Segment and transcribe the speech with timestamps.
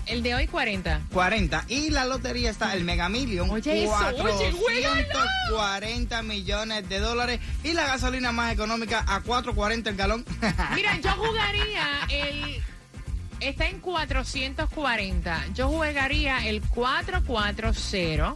[0.05, 1.01] El de hoy 40.
[1.11, 1.65] 40.
[1.69, 5.07] Y la lotería está, el Mega Million, Oye, eso, oye, juégalo.
[5.49, 7.39] 440 millones de dólares.
[7.63, 10.25] Y la gasolina más económica a 4.40 el galón.
[10.75, 12.61] Mira, yo jugaría el
[13.41, 15.45] está en 440.
[15.53, 18.35] Yo jugaría el 440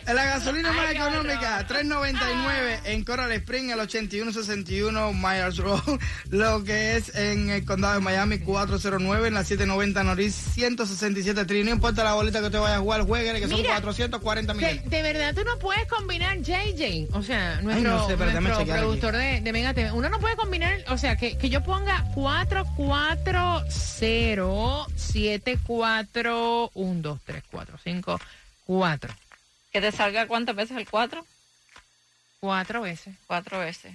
[0.06, 5.80] La gasolina más Ay, económica, 3.99 en Coral Spring, el 8161 Myers Road,
[6.30, 11.64] lo que es en el condado de Miami, 409 en la 790 Norris, 167 Tri.
[11.64, 14.58] No importa la bolita que te vaya a jugar, juegue, que son Mira, 440 De,
[14.58, 14.88] millones.
[14.90, 19.40] de verdad tú no puedes combinar JJ, o sea, nuestro, no sé, nuestro productor de,
[19.40, 19.90] de Mega TV.
[19.90, 23.64] Uno no puede combinar, o sea, que, que yo ponga 440
[24.94, 28.20] 74 1 2 3 4 5
[28.66, 29.14] 4
[29.76, 31.22] que te salga cuántas veces el 4?
[32.40, 33.14] cuatro veces.
[33.26, 33.94] Cuatro veces.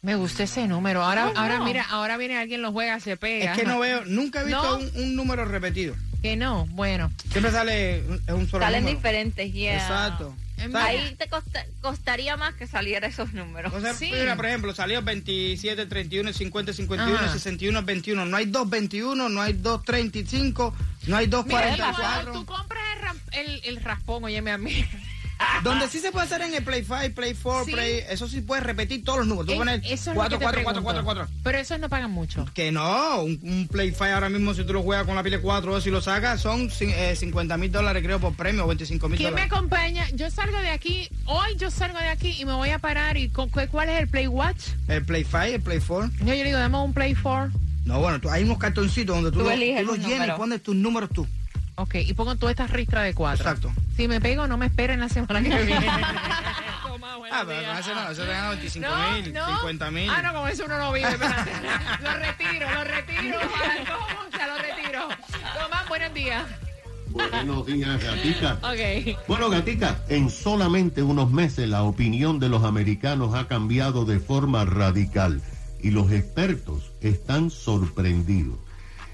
[0.00, 1.02] Me gusta ese número.
[1.02, 1.38] Ahora, no.
[1.38, 3.52] ahora mira, ahora viene alguien lo juega, se pega.
[3.52, 4.76] Es que no veo, nunca he visto No.
[4.78, 5.94] un, un número repetido.
[6.22, 7.10] Que no, bueno.
[7.30, 8.96] Siempre sale un, es un solo Salen número.
[8.98, 9.74] diferentes, yeah.
[9.76, 10.34] Exacto.
[10.74, 13.72] Ahí te costa- costaría más que saliera esos números.
[13.72, 14.10] O sea, Sí.
[14.12, 17.32] mira, por ejemplo, salió 27, 31, 50, 51, Ajá.
[17.32, 18.26] 61, 21.
[18.26, 20.74] No hay 221, no hay 235,
[21.06, 22.02] no hay Mira, 244.
[22.02, 24.84] cuando tú compras el, ram- el, el raspón, óyeme a mí.
[25.62, 27.72] Donde sí se puede hacer en el Play 5, Play 4, Sí.
[27.72, 29.46] Play, eso sí puedes repetir todos los números.
[29.46, 31.04] Tú Eh, pones eso es lo 4, que te 4, 4, pregunto.
[31.04, 31.40] 4, 4.
[31.42, 32.46] Pero esos no pagan mucho.
[32.54, 35.38] Que no, un, un Play 5 ahora mismo si tú lo juegas con la pila
[35.40, 39.18] 4 si lo sacas son eh, 50 mil dólares creo por premio o 25 mil
[39.18, 39.52] ¿Quién me dólares.
[39.52, 40.08] acompaña?
[40.14, 43.16] Yo salgo de aquí, hoy yo salgo de aquí y me voy a parar.
[43.16, 44.68] y con- cu- ¿Cuál es el Play Watch?
[44.88, 46.10] El Play 5, el Play 4.
[46.20, 47.50] Yo, yo le digo, dame un Play 4.
[47.84, 50.28] No, bueno, tú- hay unos cartoncitos donde tú, Tú lo- eliges tú los los llenas
[50.28, 51.26] y pones tus números tú.
[51.76, 53.42] Ok, y pongo todas estas ristras de cuatro.
[53.42, 53.72] Exacto.
[54.00, 55.86] Si me pego, no me esperen la semana que viene.
[57.32, 57.70] Ah, pero días.
[57.70, 59.46] con eso no, eso te gana 25 No, mil, no.
[59.46, 60.10] 50 mil.
[60.10, 61.50] Ah, no, con eso uno no vive, espérate.
[62.02, 63.38] lo retiro, lo retiro.
[63.38, 65.08] O sea, lo retiro.
[65.62, 66.44] Tomás, buenos días.
[67.10, 68.58] Buenos días, Gatica.
[68.62, 69.18] Ok.
[69.28, 74.64] Bueno, Gatica, en solamente unos meses la opinión de los americanos ha cambiado de forma
[74.64, 75.40] radical
[75.80, 78.58] y los expertos están sorprendidos.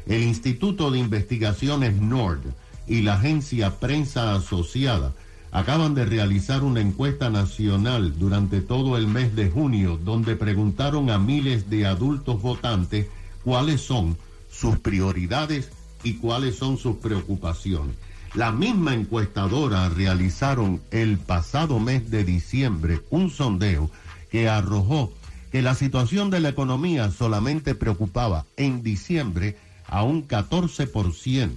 [0.07, 2.47] El Instituto de Investigaciones NORD
[2.87, 5.13] y la agencia Prensa Asociada
[5.51, 11.19] acaban de realizar una encuesta nacional durante todo el mes de junio donde preguntaron a
[11.19, 13.07] miles de adultos votantes
[13.43, 14.17] cuáles son
[14.51, 15.71] sus prioridades
[16.03, 17.97] y cuáles son sus preocupaciones.
[18.35, 23.91] La misma encuestadora realizaron el pasado mes de diciembre un sondeo
[24.31, 25.13] que arrojó
[25.51, 29.57] que la situación de la economía solamente preocupaba en diciembre
[29.87, 31.51] a un 14%.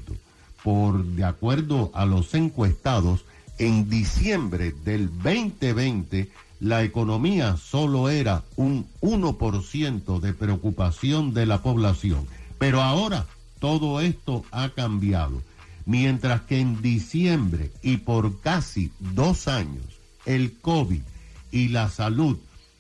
[0.64, 3.26] Por de acuerdo a los encuestados,
[3.58, 6.30] en diciembre del 2020
[6.60, 12.28] la economía solo era un 1% de preocupación de la población.
[12.58, 13.26] Pero ahora
[13.60, 15.42] todo esto ha cambiado.
[15.86, 19.86] Mientras que en diciembre y por casi dos años
[20.26, 21.02] el COVID
[21.52, 22.38] y la salud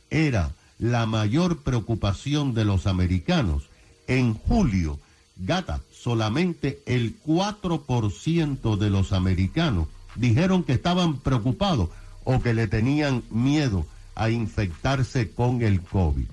[0.09, 3.69] era la mayor preocupación de los americanos,
[4.07, 4.99] en julio,
[5.39, 11.89] gata, solamente el 4% de los americanos dijeron que estaban preocupados
[12.23, 16.25] o que le tenían miedo a infectarse con el COVID.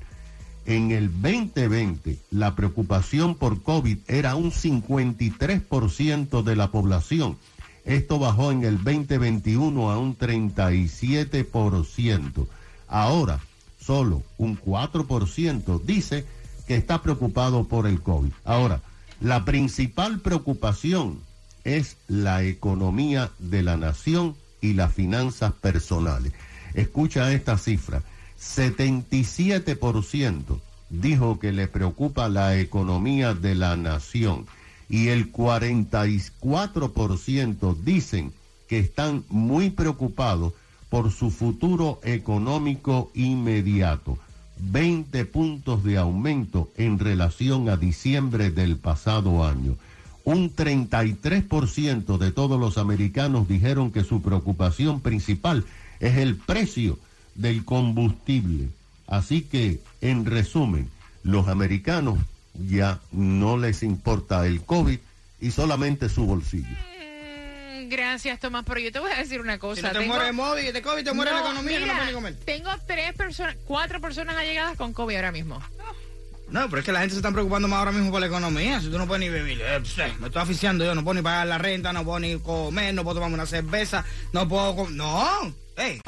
[0.67, 7.39] En el 2020, la preocupación por COVID era un 53% de la población.
[7.85, 12.49] Esto bajó en el 2021 a un 37%.
[12.89, 13.39] Ahora,
[13.81, 16.27] solo un 4% dice
[16.67, 18.33] que está preocupado por el COVID.
[18.45, 18.83] Ahora,
[19.21, 21.21] la principal preocupación
[21.65, 26.33] es la economía de la nación y las finanzas personales.
[26.75, 28.03] Escucha esta cifra.
[28.41, 30.61] 77%
[30.91, 34.47] dijo que le preocupa la economía de la nación
[34.89, 38.33] y el 44% dicen
[38.69, 40.53] que están muy preocupados
[40.89, 44.19] por su futuro económico inmediato.
[44.59, 49.77] 20 puntos de aumento en relación a diciembre del pasado año.
[50.25, 55.65] Un 33% de todos los americanos dijeron que su preocupación principal
[56.01, 56.99] es el precio
[57.35, 58.69] del combustible.
[59.07, 60.89] Así que, en resumen,
[61.23, 62.19] los americanos
[62.69, 64.99] ya no les importa el COVID
[65.41, 66.77] y solamente su bolsillo.
[67.89, 69.77] Gracias, Tomás, pero yo te voy a decir una cosa.
[69.77, 71.81] Si no te Tengo- mueres de móvil, de COVID, te muere la No, economía, que
[71.81, 72.37] no mira, puedes comer.
[72.45, 75.63] Tengo tres personas, cuatro personas allegadas con COVID ahora mismo.
[76.49, 78.81] No, pero es que la gente se está preocupando más ahora mismo por la economía.
[78.81, 79.81] Si tú no puedes ni vivir, eh,
[80.21, 83.03] me estoy aficiando yo, no puedo ni pagar la renta, no puedo ni comer, no
[83.03, 84.89] puedo tomarme una cerveza, no puedo...
[84.91, 86.01] No, hey.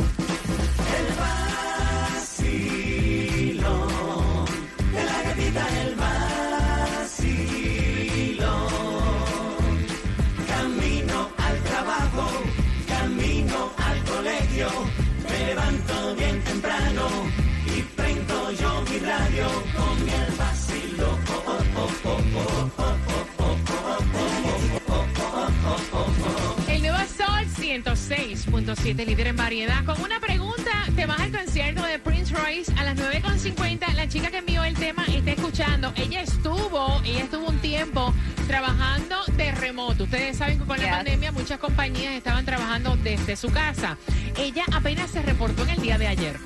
[28.46, 29.84] 106.7, líder en variedad.
[29.84, 33.94] Con una pregunta, te vas al concierto de Prince Royce a las 9.50.
[33.94, 35.92] La chica que envió el tema está escuchando.
[35.96, 38.14] Ella estuvo, ella estuvo un tiempo
[38.46, 40.04] trabajando de remoto.
[40.04, 40.94] Ustedes saben que con la Yes.
[40.94, 43.96] pandemia muchas compañías estaban trabajando desde su casa.
[44.36, 46.38] Ella apenas se reportó en el día de ayer.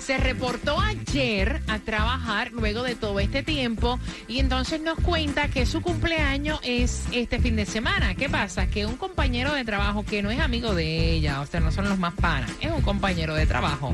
[0.00, 5.66] Se reportó ayer a trabajar luego de todo este tiempo y entonces nos cuenta que
[5.66, 8.14] su cumpleaños es este fin de semana.
[8.14, 8.68] ¿Qué pasa?
[8.68, 11.88] Que un compañero de trabajo que no es amigo de ella, o sea, no son
[11.88, 13.92] los más panas, es un compañero de trabajo.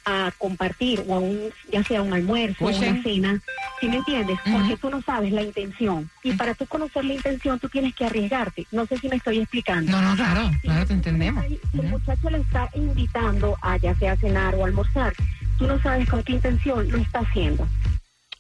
[0.10, 1.38] a compartir, o a un,
[1.70, 3.42] ya sea un almuerzo o una cena,
[3.82, 4.40] ¿sí me entiendes?
[4.50, 6.10] Porque tú no sabes la intención.
[6.24, 8.66] Y para tú conocer la intención, tú tienes que arriesgarte.
[8.72, 9.92] No sé si me estoy explicando.
[9.92, 11.44] No, no, claro, claro, te entendemos.
[11.44, 15.14] el muchacho le está invitando a ya sea cenar o almorzar,
[15.58, 17.68] tú no sabes con qué intención lo está haciendo.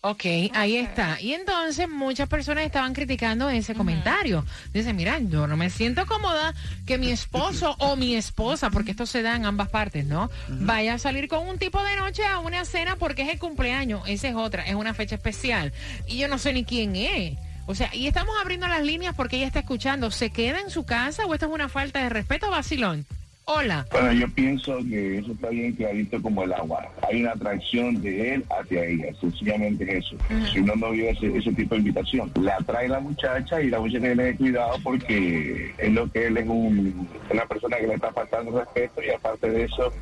[0.01, 1.19] Ok, ahí está.
[1.19, 4.45] Y entonces muchas personas estaban criticando ese comentario.
[4.71, 6.53] Dicen, mira, yo no me siento cómoda
[6.85, 10.29] que mi esposo o mi esposa, porque esto se da en ambas partes, ¿no?
[10.47, 14.03] Vaya a salir con un tipo de noche a una cena porque es el cumpleaños.
[14.07, 15.73] Esa es otra, es una fecha especial.
[16.07, 17.37] Y yo no sé ni quién es.
[17.65, 20.09] O sea, y estamos abriendo las líneas porque ella está escuchando.
[20.11, 23.05] ¿Se queda en su casa o esto es una falta de respeto, Basilón?
[23.49, 23.87] Hola.
[23.91, 26.85] Bueno, yo pienso que eso está bien clarito como el agua.
[27.07, 30.17] Hay una atracción de él hacia ella, sencillamente es eso.
[30.51, 32.29] Si no, no hubiera ese, ese tipo de invitación.
[32.41, 36.27] Le atrae la muchacha y la muchacha tiene que tener cuidado porque es lo que
[36.27, 39.93] él es un, una persona que le está faltando respeto y aparte de eso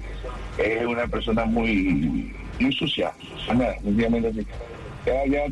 [0.58, 3.14] es una persona muy, muy sucia.
[3.54, 4.48] Nada, sencillamente así.
[5.06, 5.52] Ya, ya, la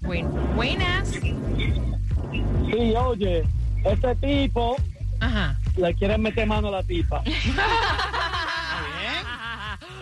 [0.00, 1.08] Buen- buenas.
[1.10, 3.44] Sí, oye,
[3.84, 4.76] este tipo
[5.20, 5.56] Ajá.
[5.76, 7.20] le quiere meter mano a la tipa.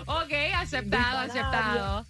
[0.06, 2.06] ok, aceptado, aceptado.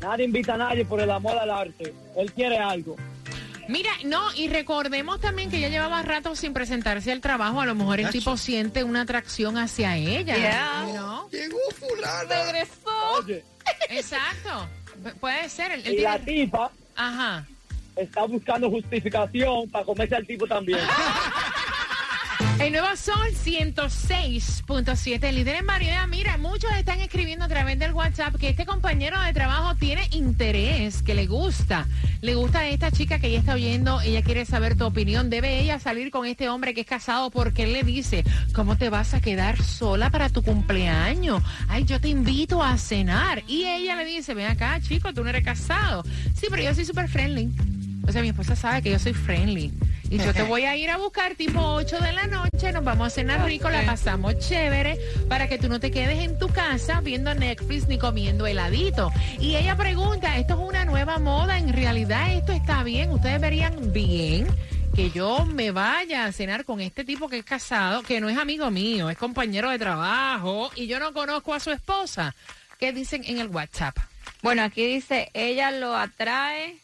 [0.00, 1.94] Nadie invita a nadie por el amor al arte.
[2.16, 2.96] Él quiere algo.
[3.68, 7.60] Mira, no, y recordemos también que ella llevaba rato sin presentarse al trabajo.
[7.60, 10.36] A lo mejor el tipo siente una atracción hacia ella.
[10.36, 10.86] Yeah.
[10.94, 11.28] ¿no?
[11.30, 12.22] Llegó fulana.
[12.28, 13.12] Regresó.
[13.18, 13.44] Oye,
[13.88, 14.68] Exacto.
[15.02, 15.72] Pu- Puede ser.
[15.72, 17.46] Él, él y la tipa Ajá.
[17.96, 20.78] está buscando justificación para comerse al tipo también.
[22.60, 26.06] El nuevo Sol 106.7, líder en variedad.
[26.06, 31.02] Mira, muchos están escribiendo a través del WhatsApp que este compañero de trabajo tiene interés,
[31.02, 31.88] que le gusta.
[32.20, 35.30] Le gusta a esta chica que ella está oyendo, ella quiere saber tu opinión.
[35.30, 37.30] ¿Debe ella salir con este hombre que es casado?
[37.30, 38.22] Porque él le dice,
[38.54, 41.42] ¿cómo te vas a quedar sola para tu cumpleaños?
[41.66, 43.42] Ay, yo te invito a cenar.
[43.48, 46.04] Y ella le dice, ven acá, chico, tú no eres casado.
[46.34, 47.50] Sí, pero yo soy súper friendly.
[48.06, 49.72] O sea, mi esposa sabe que yo soy friendly.
[50.10, 53.06] Y yo te voy a ir a buscar tipo 8 de la noche, nos vamos
[53.08, 57.00] a cenar rico, la pasamos chévere, para que tú no te quedes en tu casa
[57.00, 59.10] viendo Netflix ni comiendo heladito.
[59.40, 61.58] Y ella pregunta, ¿esto es una nueva moda?
[61.58, 63.10] ¿En realidad esto está bien?
[63.10, 64.46] ¿Ustedes verían bien?
[64.94, 68.38] Que yo me vaya a cenar con este tipo que es casado, que no es
[68.38, 72.34] amigo mío, es compañero de trabajo, y yo no conozco a su esposa.
[72.78, 73.96] ¿Qué dicen en el WhatsApp?
[74.42, 76.76] Bueno, aquí dice, ella lo atrae,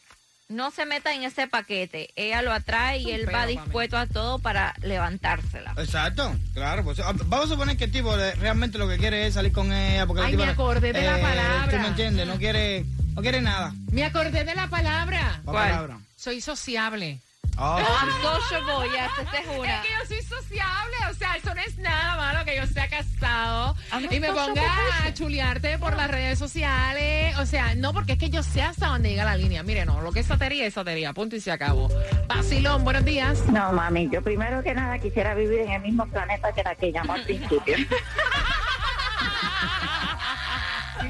[0.51, 3.53] no se meta en ese paquete, ella lo atrae y él va mami.
[3.57, 5.73] dispuesto a todo para levantársela.
[5.77, 6.83] Exacto, claro.
[6.83, 9.51] Pues, ah, vamos a suponer que el tipo eh, realmente lo que quiere es salir
[9.51, 10.05] con ella.
[10.05, 11.67] Porque Ay, tipa, me acordé de la palabra.
[11.69, 13.73] Tú me entiendes, no quiere, no quiere nada.
[13.91, 15.39] Me acordé de la palabra.
[15.45, 15.69] La ¿Cuál?
[15.69, 15.99] palabra.
[16.15, 17.19] Soy sociable.
[17.57, 19.81] Oh, I'm sociable, yes, esa es Es una.
[19.81, 21.35] que yo soy sociable, o sea,
[24.09, 24.63] y me ponga
[25.05, 27.37] a chulearte por las redes sociales.
[27.37, 29.63] O sea, no, porque es que yo sé hasta dónde llega la línea.
[29.63, 31.89] Mire, no, lo que es sotería es sotería, punto y se acabó.
[32.27, 33.43] Basilón, buenos días.
[33.47, 36.91] No, mami, yo primero que nada quisiera vivir en el mismo planeta que la que
[36.91, 37.75] llamó al principio.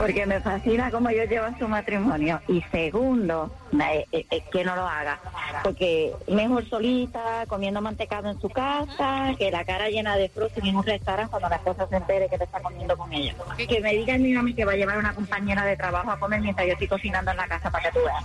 [0.01, 2.41] Porque me fascina cómo ellos llevan su matrimonio.
[2.47, 5.19] Y segundo, eh, eh, que no lo haga.
[5.63, 10.75] Porque mejor solita, comiendo mantecado en su casa, que la cara llena de frutas en
[10.75, 13.35] un restaurante cuando la esposa se entere que te está comiendo con ella.
[13.57, 16.41] Que me diga mi mami que va a llevar una compañera de trabajo a comer
[16.41, 18.23] mientras yo estoy cocinando en la casa para que tú veas.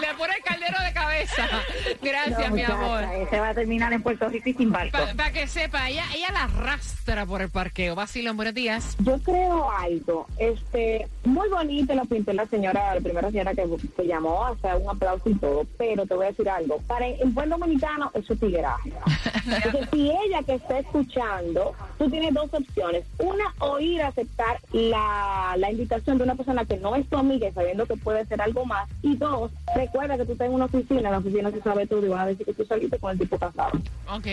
[0.00, 1.48] Le pone el caldero de cabeza.
[2.02, 3.04] Gracias, No, mi amor.
[3.04, 4.98] Ese va a terminar en Puerto Rico y sin barco.
[5.16, 7.94] Para que sepa, ella, ella la arrastra por el parqueo.
[7.94, 8.96] Vacilón, buenos días.
[9.00, 13.64] Yo creo algo, este, muy bonito lo pintó la señora, la primera señora que,
[13.96, 17.34] que llamó, hasta un aplauso y todo, pero te voy a decir algo, para en
[17.34, 18.92] buen dominicano eso es tigueraje.
[19.46, 25.70] Entonces, si ella que está escuchando, tú tienes dos opciones, una, oír aceptar la, la
[25.70, 28.64] invitación de una persona que no es tu amiga y sabiendo que puede ser algo
[28.64, 29.50] más, y dos,
[29.90, 32.20] recuerda que tú estás en una oficina, en la oficina se sabe todo y van
[32.20, 33.72] a decir que tú saliste con el tipo casado.
[34.08, 34.26] Ok.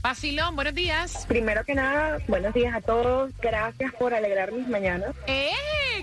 [0.00, 1.26] Vacilón, buenos días.
[1.28, 3.30] Primero que nada, buenos días a todos.
[3.40, 5.14] Gracias por alegrar mis mañanas.
[5.26, 5.50] ¡Eh!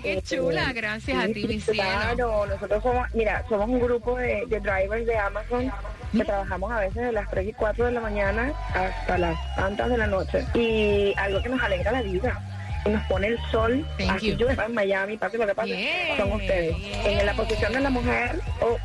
[0.02, 0.72] ¡Qué Eh, chula!
[0.72, 1.82] Gracias a sí, ti, mi cielo.
[1.82, 5.70] Claro, nosotros somos, mira, somos un grupo de, de drivers de Amazon
[6.12, 9.90] que trabajamos a veces de las 3 y 4 de la mañana hasta las tantas
[9.90, 10.46] de la noche.
[10.54, 12.49] Y algo que nos alegra la vida.
[12.86, 13.86] Y nos pone el sol.
[13.98, 14.38] Thank Aquí you.
[14.38, 16.76] yo en Miami, pase lo que pase, Yeah, son ustedes.
[16.76, 17.20] yeah.
[17.20, 18.78] En la posición de la mujer, o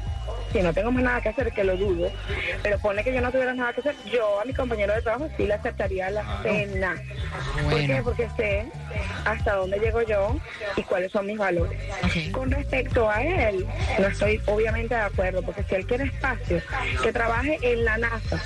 [0.52, 2.10] si no tengo más nada que hacer, que lo dudo,
[2.64, 5.30] pero pone que yo no tuviera nada que hacer, yo a mi compañero de trabajo
[5.36, 6.96] sí le aceptaría la cena.
[7.70, 8.02] ¿Por qué?
[8.04, 8.66] Porque sé
[9.26, 10.36] hasta dónde llego yo
[10.78, 11.78] y cuáles son mis valores.
[12.32, 13.66] Con respecto a él,
[14.00, 16.62] no estoy obviamente de acuerdo, porque si él quiere espacio,
[17.04, 18.42] que trabaje en la NASA.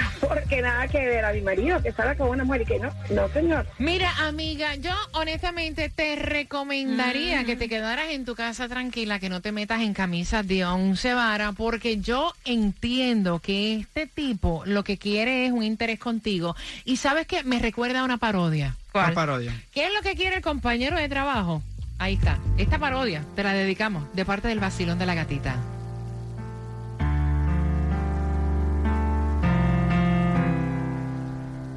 [0.20, 2.90] porque nada que ver a mi marido, que salga con una mujer y que no,
[3.10, 3.66] no señor.
[3.78, 9.40] Mira, amiga, yo honestamente te recomendaría que te quedaras en tu casa tranquila, que no
[9.40, 14.98] te metas en camisas de once vara, porque yo entiendo que este tipo lo que
[14.98, 16.56] quiere es un interés contigo.
[16.84, 18.76] Y sabes que me recuerda a una parodia.
[18.94, 19.52] Una parodia.
[19.72, 21.62] ¿Qué es lo que quiere el compañero de trabajo?
[21.98, 22.38] Ahí está.
[22.58, 25.56] Esta parodia te la dedicamos de parte del vacilón de la gatita.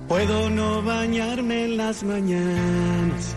[0.07, 3.35] Puedo no bañarme en las mañanas.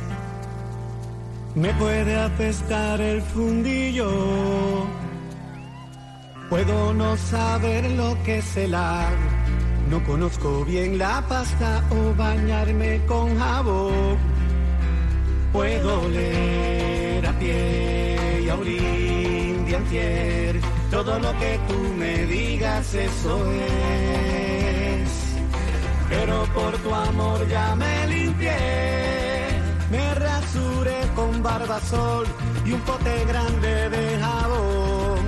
[1.55, 4.87] Me puede apestar el fundillo.
[6.51, 9.17] Puedo no saber lo que es el agua.
[9.91, 14.19] No conozco bien la pasta o bañarme con jabón.
[15.53, 20.61] Puedo oler a pie y a orín de.
[20.91, 24.78] Todo lo que tú me digas, eso es
[27.19, 28.57] amor ya me limpié.
[29.91, 32.27] Me rasuré con barbasol
[32.65, 35.25] y un pote grande de jabón.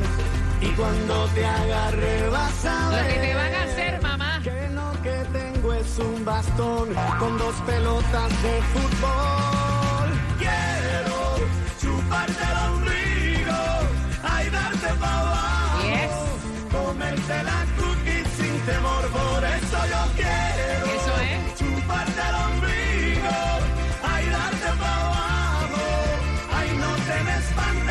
[0.61, 4.41] Y cuando te agarre vas a Lo ver que te van a hacer, mamá.
[4.45, 6.89] que lo que tengo es un bastón
[7.19, 10.09] con dos pelotas de fútbol.
[10.39, 11.19] Quiero
[11.81, 13.61] chuparte el ombligo,
[14.23, 16.15] ay darte pa' abajo, Yes.
[16.77, 20.85] comerte la cookie sin temor, por eso yo quiero.
[20.97, 21.50] Eso es.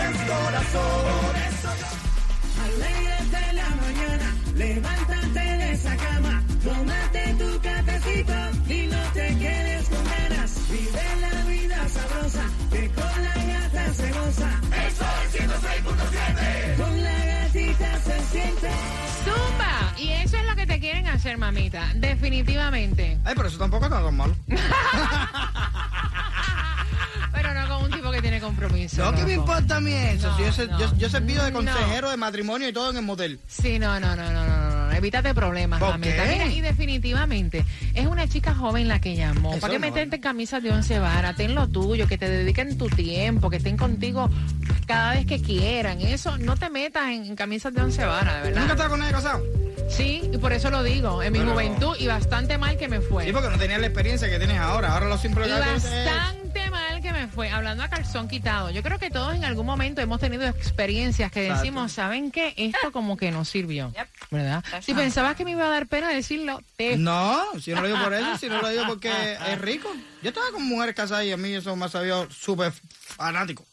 [0.09, 1.79] Espantes corazón.
[2.63, 8.33] Alégrate la mañana, levántate de esa cama, tómate tu cafecito
[8.67, 10.61] y no te quedes con ganas.
[10.69, 14.61] Vive la vida sabrosa, que con la gata se goza.
[14.87, 16.77] Eso es 106.7.
[16.77, 18.69] Con la gatita se siente.
[19.25, 19.93] Zumba.
[19.97, 21.91] Y eso es lo que te quieren hacer, mamita.
[21.95, 23.17] Definitivamente.
[23.23, 24.35] Ay, pero eso tampoco está tan malo.
[28.39, 29.03] tiene compromiso.
[29.11, 30.29] No, ¿qué me importa a mí eso?
[30.29, 30.79] No, Si yo, se- no.
[30.79, 31.57] yo, yo servido de No.
[31.59, 33.39] consejero de matrimonio y todo en el motel.
[33.47, 34.91] Sí, no, no, no, no, no, no.
[34.91, 36.23] Evítate problemas, ¿Por mamita.
[36.23, 36.31] qué?
[36.33, 39.51] Mira, y definitivamente, es una chica joven la que llamó.
[39.51, 41.35] Eso ¿Para qué meterte en camisas de once varas?
[41.35, 44.29] Ten lo tuyo, que te dediquen tu tiempo, que estén contigo
[44.87, 46.01] cada vez que quieran.
[46.01, 48.71] Eso, no te metas en, en camisas de once varas, de ¿Nunca verdad.
[48.75, 49.43] estás con nadie casado?
[49.89, 51.23] Sí, y por eso lo digo.
[51.23, 53.25] En mi Pero- juventud, y bastante mal que me fue.
[53.25, 54.93] Sí, porque no tenías la experiencia que tienes ahora.
[54.93, 56.58] Ahora lo simple que bastante que
[57.19, 58.69] me fue, hablando a calzón quitado.
[58.69, 61.61] Yo creo que todos en algún momento hemos tenido experiencias que Exacto.
[61.63, 62.53] decimos, ¿saben qué?
[62.57, 63.91] Esto como que no sirvió.
[64.31, 64.63] ¿Verdad?
[64.81, 66.97] Si pensabas que me iba a dar pena decirlo, te...
[66.97, 69.11] No, si no lo digo por eso, si no lo digo porque
[69.51, 69.89] es rico.
[70.21, 73.65] Yo estaba con mujeres casadas y a mí eso me ha sabido súper fanático.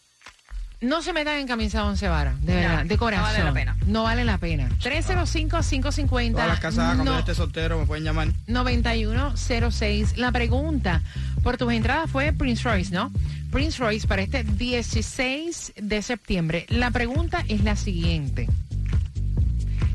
[0.82, 3.24] No se metan en camisa once varas, de verdad, de corazón.
[3.24, 3.76] vale la pena.
[3.87, 4.68] No vale la pena.
[4.82, 6.32] 305-550.
[6.32, 8.28] Todas las casadas, cuando yo esté soltero, me pueden llamar.
[8.46, 10.18] 9106.
[10.18, 11.00] La pregunta
[11.42, 13.11] por tus entradas fue Prince Royce, ¿no?
[13.57, 16.66] Prince Royce para este 16 de septiembre.
[16.69, 18.47] La pregunta es la siguiente.